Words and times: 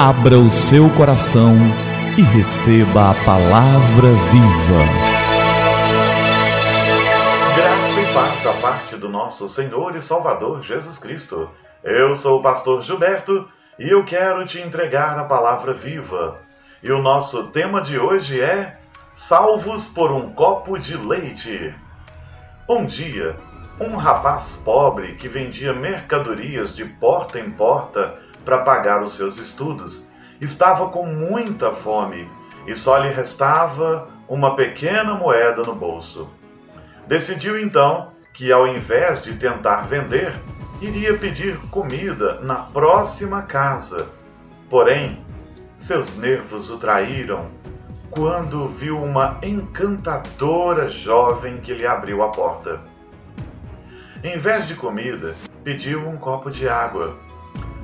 Abra 0.00 0.38
o 0.38 0.48
seu 0.48 0.88
coração 0.90 1.56
e 2.16 2.22
receba 2.22 3.10
a 3.10 3.14
palavra 3.24 4.10
viva. 4.30 4.84
Graça 7.56 8.00
e 8.00 8.14
paz 8.14 8.40
da 8.44 8.52
parte 8.52 8.96
do 8.96 9.08
nosso 9.08 9.48
Senhor 9.48 9.96
e 9.96 10.00
Salvador 10.00 10.62
Jesus 10.62 10.98
Cristo. 10.98 11.50
Eu 11.82 12.14
sou 12.14 12.38
o 12.38 12.42
pastor 12.42 12.80
Gilberto 12.80 13.48
e 13.76 13.88
eu 13.88 14.04
quero 14.04 14.46
te 14.46 14.60
entregar 14.60 15.18
a 15.18 15.24
palavra 15.24 15.74
viva. 15.74 16.36
E 16.80 16.92
o 16.92 17.02
nosso 17.02 17.48
tema 17.48 17.80
de 17.80 17.98
hoje 17.98 18.40
é 18.40 18.78
Salvos 19.12 19.88
por 19.88 20.12
um 20.12 20.30
copo 20.30 20.78
de 20.78 20.96
leite. 20.96 21.74
Um 22.70 22.86
dia, 22.86 23.34
um 23.80 23.96
rapaz 23.96 24.62
pobre 24.64 25.16
que 25.16 25.26
vendia 25.26 25.72
mercadorias 25.72 26.76
de 26.76 26.84
porta 26.84 27.40
em 27.40 27.50
porta 27.50 28.27
para 28.48 28.62
pagar 28.62 29.02
os 29.02 29.12
seus 29.12 29.36
estudos 29.36 30.08
estava 30.40 30.88
com 30.88 31.04
muita 31.04 31.70
fome 31.70 32.26
e 32.66 32.74
só 32.74 32.96
lhe 32.96 33.10
restava 33.10 34.08
uma 34.26 34.56
pequena 34.56 35.14
moeda 35.14 35.62
no 35.62 35.74
bolso. 35.74 36.30
Decidiu 37.06 37.60
então 37.60 38.10
que, 38.32 38.50
ao 38.50 38.66
invés 38.66 39.20
de 39.20 39.34
tentar 39.34 39.82
vender, 39.82 40.34
iria 40.80 41.12
pedir 41.18 41.58
comida 41.70 42.40
na 42.40 42.54
próxima 42.54 43.42
casa. 43.42 44.08
Porém, 44.70 45.22
seus 45.76 46.16
nervos 46.16 46.70
o 46.70 46.78
traíram 46.78 47.50
quando 48.08 48.66
viu 48.66 48.98
uma 48.98 49.38
encantadora 49.42 50.88
jovem 50.88 51.58
que 51.58 51.74
lhe 51.74 51.86
abriu 51.86 52.22
a 52.22 52.30
porta. 52.30 52.80
Em 54.24 54.38
vez 54.38 54.66
de 54.66 54.74
comida, 54.74 55.36
pediu 55.62 56.08
um 56.08 56.16
copo 56.16 56.50
de 56.50 56.66
água. 56.66 57.27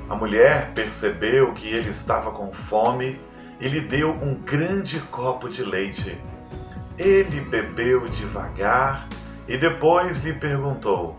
A 0.09 0.15
mulher 0.15 0.71
percebeu 0.73 1.53
que 1.53 1.67
ele 1.67 1.89
estava 1.89 2.31
com 2.31 2.51
fome 2.51 3.19
e 3.59 3.67
lhe 3.67 3.81
deu 3.81 4.11
um 4.11 4.35
grande 4.35 4.99
copo 4.99 5.49
de 5.49 5.63
leite. 5.63 6.17
Ele 6.97 7.41
bebeu 7.41 8.07
devagar 8.07 9.07
e 9.47 9.57
depois 9.57 10.23
lhe 10.23 10.33
perguntou: 10.33 11.17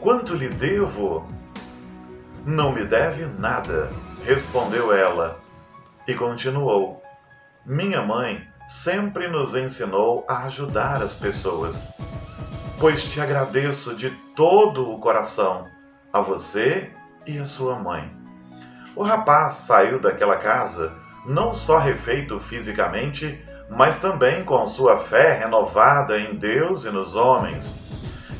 Quanto 0.00 0.34
lhe 0.34 0.48
devo? 0.48 1.28
Não 2.44 2.72
me 2.72 2.84
deve 2.84 3.26
nada, 3.38 3.92
respondeu 4.24 4.92
ela. 4.92 5.38
E 6.08 6.14
continuou: 6.14 7.02
Minha 7.64 8.02
mãe 8.02 8.46
sempre 8.66 9.28
nos 9.28 9.54
ensinou 9.54 10.24
a 10.28 10.44
ajudar 10.44 11.02
as 11.02 11.14
pessoas 11.14 11.92
pois 12.82 13.04
te 13.04 13.20
agradeço 13.20 13.94
de 13.94 14.10
todo 14.34 14.90
o 14.90 14.98
coração, 14.98 15.68
a 16.12 16.20
você 16.20 16.90
e 17.24 17.38
a 17.38 17.46
sua 17.46 17.76
mãe. 17.76 18.12
O 18.94 19.02
rapaz 19.02 19.54
saiu 19.54 19.98
daquela 19.98 20.36
casa 20.36 20.92
não 21.24 21.54
só 21.54 21.78
refeito 21.78 22.38
fisicamente, 22.38 23.42
mas 23.70 23.98
também 23.98 24.44
com 24.44 24.66
sua 24.66 24.96
fé 24.96 25.32
renovada 25.34 26.18
em 26.18 26.34
Deus 26.34 26.84
e 26.84 26.90
nos 26.90 27.16
homens. 27.16 27.72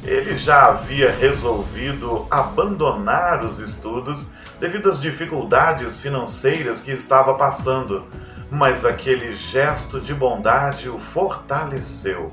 Ele 0.04 0.36
já 0.36 0.66
havia 0.66 1.10
resolvido 1.10 2.26
abandonar 2.30 3.42
os 3.44 3.60
estudos 3.60 4.32
devido 4.60 4.90
às 4.90 5.00
dificuldades 5.00 5.98
financeiras 6.00 6.80
que 6.80 6.90
estava 6.90 7.34
passando, 7.34 8.04
mas 8.50 8.84
aquele 8.84 9.32
gesto 9.32 10.00
de 10.00 10.12
bondade 10.12 10.88
o 10.88 10.98
fortaleceu. 10.98 12.32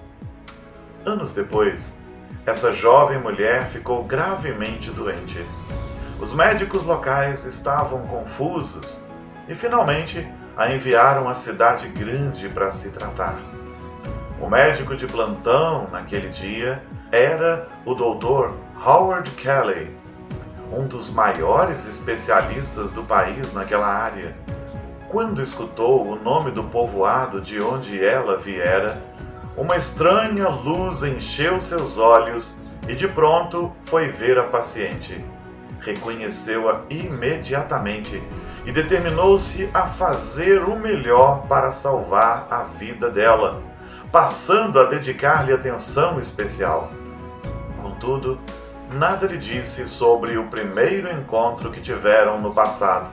Anos 1.06 1.32
depois, 1.32 1.98
essa 2.46 2.74
jovem 2.74 3.20
mulher 3.20 3.68
ficou 3.68 4.04
gravemente 4.04 4.92
doente. 4.92 5.46
Os 6.22 6.34
médicos 6.34 6.84
locais 6.84 7.46
estavam 7.46 8.02
confusos 8.02 9.02
e 9.48 9.56
finalmente 9.56 10.28
a 10.58 10.70
enviaram 10.70 11.30
à 11.30 11.34
cidade 11.34 11.88
grande 11.88 12.50
para 12.50 12.70
se 12.70 12.92
tratar. 12.92 13.40
O 14.42 14.50
médico 14.50 14.98
de 14.98 15.08
plantão 15.08 15.88
naquele 15.90 16.28
dia 16.28 16.84
era 17.10 17.70
o 17.86 17.94
Dr. 17.94 18.52
Howard 18.86 19.32
Kelly, 19.32 19.96
um 20.74 20.86
dos 20.86 21.10
maiores 21.10 21.88
especialistas 21.88 22.92
do 22.92 23.02
país 23.04 23.54
naquela 23.54 23.88
área. 23.88 24.36
Quando 25.08 25.42
escutou 25.42 26.06
o 26.06 26.16
nome 26.22 26.52
do 26.52 26.66
povoado 26.66 27.40
de 27.40 27.62
onde 27.62 28.04
ela 28.04 28.38
viera, 28.38 29.02
uma 29.56 29.78
estranha 29.78 30.50
luz 30.50 31.02
encheu 31.02 31.62
seus 31.62 31.98
olhos 31.98 32.58
e 32.90 32.94
de 32.94 33.08
pronto 33.08 33.72
foi 33.84 34.10
ver 34.10 34.38
a 34.38 34.44
paciente. 34.44 35.24
Reconheceu-a 35.82 36.82
imediatamente 36.90 38.22
e 38.66 38.72
determinou-se 38.72 39.70
a 39.74 39.88
fazer 39.88 40.62
o 40.64 40.78
melhor 40.78 41.48
para 41.48 41.72
salvar 41.72 42.48
a 42.50 42.64
vida 42.64 43.10
dela, 43.10 43.62
passando 44.12 44.80
a 44.80 44.86
dedicar-lhe 44.86 45.54
atenção 45.54 46.20
especial. 46.20 46.92
Contudo, 47.82 48.40
nada 48.92 49.26
lhe 49.28 49.38
disse 49.38 49.88
sobre 49.88 50.38
o 50.38 50.48
primeiro 50.48 51.12
encontro 51.12 51.72
que 51.72 51.82
tiveram 51.82 52.40
no 52.40 52.54
passado. 52.54 53.10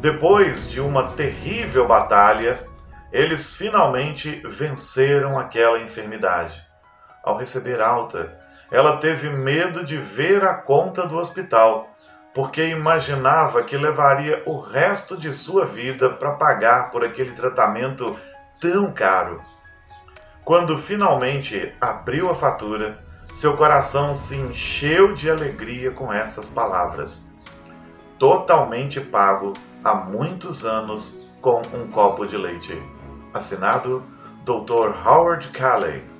Depois 0.00 0.68
de 0.68 0.80
uma 0.80 1.12
terrível 1.12 1.86
batalha, 1.86 2.66
eles 3.12 3.54
finalmente 3.54 4.42
venceram 4.44 5.38
aquela 5.38 5.78
enfermidade. 5.78 6.60
Ao 7.22 7.36
receber 7.36 7.80
alta, 7.80 8.36
ela 8.72 8.96
teve 8.96 9.28
medo 9.28 9.84
de 9.84 9.98
ver 9.98 10.42
a 10.42 10.54
conta 10.54 11.06
do 11.06 11.18
hospital, 11.18 11.90
porque 12.32 12.68
imaginava 12.68 13.62
que 13.62 13.76
levaria 13.76 14.42
o 14.46 14.58
resto 14.58 15.14
de 15.14 15.30
sua 15.30 15.66
vida 15.66 16.08
para 16.08 16.32
pagar 16.32 16.90
por 16.90 17.04
aquele 17.04 17.32
tratamento 17.32 18.16
tão 18.58 18.90
caro. 18.90 19.42
Quando 20.42 20.78
finalmente 20.78 21.72
abriu 21.78 22.30
a 22.30 22.34
fatura, 22.34 22.98
seu 23.34 23.56
coração 23.58 24.14
se 24.14 24.36
encheu 24.36 25.14
de 25.14 25.30
alegria 25.30 25.90
com 25.90 26.10
essas 26.10 26.48
palavras. 26.48 27.30
Totalmente 28.18 29.00
pago 29.00 29.52
há 29.84 29.94
muitos 29.94 30.64
anos 30.64 31.28
com 31.42 31.60
um 31.74 31.88
copo 31.90 32.24
de 32.24 32.38
leite. 32.38 32.82
Assinado 33.34 34.02
Dr. 34.44 34.94
Howard 35.06 35.48
Calley. 35.48 36.11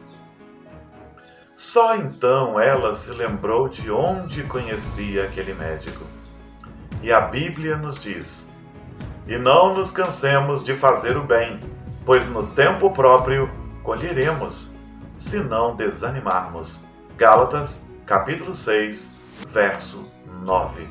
Só 1.56 1.96
então 1.96 2.58
ela 2.58 2.94
se 2.94 3.12
lembrou 3.12 3.68
de 3.68 3.90
onde 3.90 4.42
conhecia 4.44 5.24
aquele 5.24 5.54
médico. 5.54 6.04
E 7.02 7.12
a 7.12 7.20
Bíblia 7.20 7.76
nos 7.76 8.00
diz: 8.00 8.52
E 9.26 9.36
não 9.38 9.74
nos 9.74 9.90
cansemos 9.90 10.64
de 10.64 10.74
fazer 10.74 11.16
o 11.16 11.22
bem, 11.22 11.60
pois 12.04 12.28
no 12.28 12.46
tempo 12.48 12.90
próprio 12.90 13.50
colheremos, 13.82 14.74
se 15.16 15.38
não 15.40 15.76
desanimarmos. 15.76 16.84
Gálatas, 17.16 17.86
capítulo 18.06 18.54
6, 18.54 19.16
verso 19.48 20.10
9. 20.42 20.86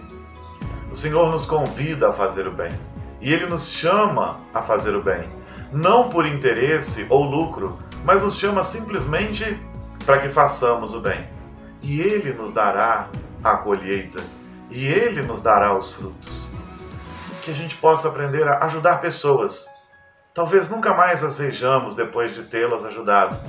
O 0.92 0.96
Senhor 0.96 1.32
nos 1.32 1.46
convida 1.46 2.10
a 2.10 2.14
fazer 2.14 2.48
o 2.48 2.52
bem, 2.52 2.72
e 3.20 3.34
ele 3.34 3.46
nos 3.46 3.70
chama 3.70 4.40
a 4.54 4.62
fazer 4.62 4.96
o 4.96 5.02
bem 5.02 5.42
não 5.72 6.10
por 6.10 6.26
interesse 6.26 7.06
ou 7.10 7.24
lucro, 7.24 7.78
mas 8.04 8.22
nos 8.22 8.38
chama 8.38 8.64
simplesmente 8.64 9.60
para 10.12 10.20
que 10.20 10.28
façamos 10.28 10.94
o 10.94 11.00
bem. 11.00 11.26
E 11.82 12.02
Ele 12.02 12.34
nos 12.34 12.52
dará 12.52 13.08
a 13.42 13.56
colheita, 13.56 14.22
e 14.70 14.86
Ele 14.86 15.22
nos 15.22 15.42
dará 15.42 15.74
os 15.74 15.94
frutos. 15.94 16.50
Que 17.42 17.52
a 17.52 17.54
gente 17.54 17.78
possa 17.78 18.10
aprender 18.10 18.46
a 18.46 18.66
ajudar 18.66 19.00
pessoas. 19.00 19.66
Talvez 20.34 20.70
nunca 20.70 20.94
mais 20.94 21.24
as 21.24 21.38
vejamos 21.38 21.96
depois 21.96 22.36
de 22.36 22.44
tê-las 22.44 22.84
ajudado. 22.84 23.40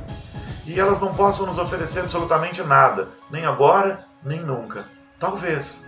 E 0.64 0.78
elas 0.78 1.00
não 1.00 1.12
possam 1.16 1.46
nos 1.46 1.58
oferecer 1.58 2.04
absolutamente 2.04 2.62
nada, 2.62 3.08
nem 3.28 3.44
agora, 3.44 4.06
nem 4.22 4.38
nunca. 4.38 4.84
Talvez. 5.18 5.84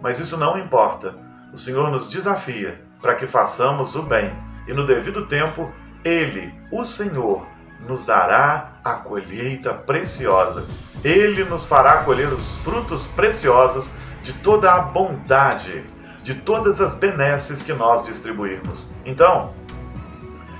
Mas 0.00 0.20
isso 0.20 0.36
não 0.36 0.56
importa. 0.56 1.12
O 1.52 1.56
Senhor 1.56 1.90
nos 1.90 2.08
desafia 2.08 2.80
para 3.02 3.16
que 3.16 3.26
façamos 3.26 3.96
o 3.96 4.02
bem 4.02 4.32
e 4.68 4.72
no 4.72 4.86
devido 4.86 5.26
tempo, 5.26 5.72
Ele, 6.04 6.54
o 6.70 6.84
Senhor, 6.84 7.44
nos 7.86 8.04
dará 8.04 8.72
a 8.84 8.94
colheita 8.94 9.72
preciosa. 9.74 10.64
Ele 11.02 11.44
nos 11.44 11.64
fará 11.64 11.98
colher 11.98 12.32
os 12.32 12.56
frutos 12.56 13.06
preciosos 13.06 13.90
de 14.22 14.32
toda 14.32 14.72
a 14.72 14.80
bondade, 14.80 15.84
de 16.22 16.34
todas 16.34 16.80
as 16.80 16.94
benesses 16.94 17.60
que 17.60 17.72
nós 17.72 18.04
distribuirmos. 18.04 18.90
Então, 19.04 19.52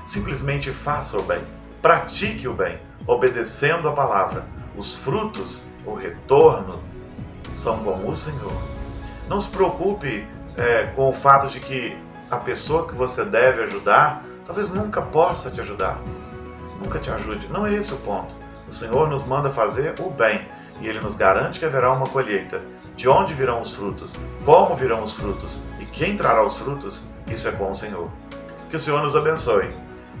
simplesmente 0.05 0.71
faça 0.71 1.17
o 1.17 1.23
bem, 1.23 1.41
pratique 1.81 2.47
o 2.47 2.53
bem, 2.53 2.79
obedecendo 3.07 3.89
a 3.89 3.91
palavra. 3.91 4.45
Os 4.77 4.95
frutos, 4.95 5.63
o 5.85 5.95
retorno, 5.95 6.79
são 7.53 7.79
com 7.79 8.07
o 8.07 8.15
Senhor. 8.15 8.53
Não 9.27 9.39
se 9.39 9.49
preocupe 9.49 10.27
é, 10.57 10.87
com 10.95 11.09
o 11.09 11.13
fato 11.13 11.47
de 11.47 11.59
que 11.59 11.97
a 12.29 12.37
pessoa 12.37 12.87
que 12.87 12.93
você 12.93 13.23
deve 13.25 13.63
ajudar 13.63 14.23
talvez 14.45 14.69
nunca 14.69 15.01
possa 15.01 15.49
te 15.49 15.59
ajudar, 15.59 15.99
nunca 16.85 16.99
te 16.99 17.11
ajude. 17.11 17.47
Não 17.51 17.65
é 17.65 17.73
esse 17.73 17.93
o 17.93 17.97
ponto. 17.97 18.35
O 18.67 18.73
Senhor 18.73 19.09
nos 19.09 19.25
manda 19.25 19.49
fazer 19.49 19.95
o 19.99 20.09
bem 20.09 20.47
e 20.79 20.87
Ele 20.87 20.99
nos 20.99 21.15
garante 21.15 21.59
que 21.59 21.65
haverá 21.65 21.91
uma 21.91 22.07
colheita. 22.07 22.61
De 22.95 23.09
onde 23.09 23.33
virão 23.33 23.59
os 23.59 23.71
frutos? 23.71 24.15
Como 24.45 24.75
virão 24.75 25.03
os 25.03 25.13
frutos? 25.13 25.59
E 25.79 25.85
quem 25.85 26.15
trará 26.15 26.45
os 26.45 26.55
frutos? 26.55 27.03
isso 27.27 27.47
é 27.47 27.51
com 27.51 27.69
o 27.69 27.73
Senhor. 27.73 28.09
Que 28.69 28.75
o 28.75 28.79
Senhor 28.79 29.01
nos 29.01 29.15
abençoe 29.15 29.69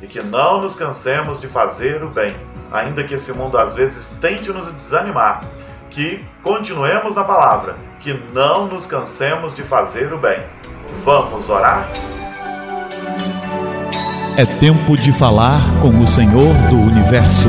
e 0.01 0.07
que 0.07 0.21
não 0.21 0.61
nos 0.61 0.75
cansemos 0.75 1.39
de 1.39 1.47
fazer 1.47 2.03
o 2.03 2.09
bem, 2.09 2.35
ainda 2.71 3.03
que 3.03 3.13
esse 3.13 3.31
mundo 3.31 3.57
às 3.57 3.73
vezes 3.73 4.09
tente 4.19 4.51
nos 4.51 4.71
desanimar. 4.71 5.45
Que 5.89 6.25
continuemos 6.43 7.15
na 7.15 7.23
palavra, 7.23 7.75
que 8.01 8.13
não 8.33 8.65
nos 8.65 8.85
cansemos 8.85 9.55
de 9.55 9.63
fazer 9.63 10.11
o 10.11 10.17
bem. 10.17 10.43
Vamos 11.03 11.49
orar? 11.49 11.87
É 14.37 14.45
tempo 14.45 14.97
de 14.97 15.13
falar 15.13 15.61
com 15.81 15.97
o 16.03 16.05
Senhor 16.05 16.53
do 16.69 16.75
universo. 16.75 17.47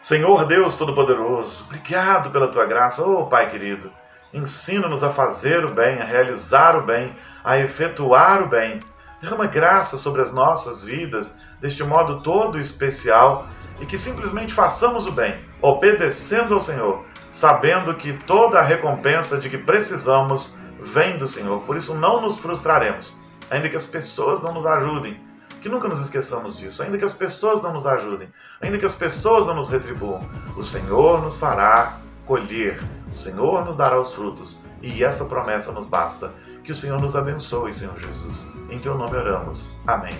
Senhor 0.00 0.46
Deus 0.46 0.76
Todo-Poderoso, 0.76 1.64
obrigado 1.64 2.30
pela 2.30 2.46
tua 2.46 2.64
graça, 2.64 3.02
oh 3.02 3.26
Pai 3.26 3.50
querido. 3.50 3.90
Ensina-nos 4.32 5.02
a 5.02 5.10
fazer 5.10 5.64
o 5.64 5.74
bem, 5.74 6.00
a 6.00 6.04
realizar 6.04 6.76
o 6.76 6.82
bem, 6.82 7.16
a 7.42 7.58
efetuar 7.58 8.44
o 8.44 8.48
bem. 8.48 8.78
Derrama 9.20 9.46
graça 9.46 9.98
sobre 9.98 10.22
as 10.22 10.32
nossas 10.32 10.84
vidas 10.84 11.40
deste 11.60 11.82
modo 11.82 12.20
todo 12.20 12.60
especial 12.60 13.48
e 13.80 13.86
que 13.86 13.98
simplesmente 13.98 14.54
façamos 14.54 15.04
o 15.08 15.10
bem, 15.10 15.34
obedecendo 15.60 16.54
ao 16.54 16.60
Senhor, 16.60 17.04
sabendo 17.28 17.92
que 17.92 18.12
toda 18.12 18.60
a 18.60 18.62
recompensa 18.62 19.38
de 19.38 19.50
que 19.50 19.58
precisamos 19.58 20.56
vem 20.78 21.18
do 21.18 21.26
Senhor. 21.26 21.62
Por 21.62 21.76
isso 21.76 21.92
não 21.96 22.22
nos 22.22 22.38
frustraremos, 22.38 23.18
ainda 23.50 23.68
que 23.68 23.76
as 23.76 23.86
pessoas 23.86 24.42
não 24.42 24.52
nos 24.52 24.66
ajudem, 24.66 25.20
que 25.60 25.68
nunca 25.68 25.88
nos 25.88 26.00
esqueçamos 26.00 26.56
disso. 26.56 26.82
Ainda 26.82 26.98
que 26.98 27.04
as 27.04 27.12
pessoas 27.12 27.60
não 27.62 27.72
nos 27.72 27.86
ajudem, 27.86 28.28
ainda 28.60 28.78
que 28.78 28.86
as 28.86 28.94
pessoas 28.94 29.46
não 29.46 29.54
nos 29.54 29.68
retribuam, 29.68 30.26
o 30.56 30.64
Senhor 30.64 31.22
nos 31.22 31.36
fará 31.36 31.98
colher, 32.26 32.80
o 33.12 33.16
Senhor 33.16 33.64
nos 33.64 33.76
dará 33.76 34.00
os 34.00 34.12
frutos. 34.12 34.60
E 34.82 35.02
essa 35.02 35.24
promessa 35.24 35.72
nos 35.72 35.86
basta. 35.86 36.32
Que 36.62 36.72
o 36.72 36.74
Senhor 36.74 37.00
nos 37.00 37.16
abençoe, 37.16 37.72
Senhor 37.72 37.98
Jesus. 37.98 38.46
Em 38.70 38.78
teu 38.78 38.96
nome 38.96 39.16
oramos. 39.16 39.72
Amém. 39.86 40.14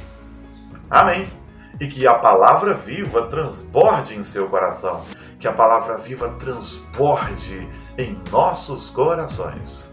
Amém. 0.91 1.33
E 1.79 1.87
que 1.87 2.07
a 2.07 2.15
palavra 2.15 2.75
viva 2.75 3.29
transborde 3.29 4.17
em 4.17 4.23
seu 4.23 4.49
coração. 4.49 5.05
Que 5.39 5.47
a 5.47 5.53
palavra 5.53 5.99
viva 5.99 6.31
transborde 6.31 7.69
em 7.97 8.19
nossos 8.33 8.91
corações. 8.91 9.93